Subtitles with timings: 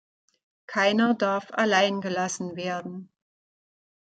[0.65, 3.11] Keiner darf allein gelassen werden.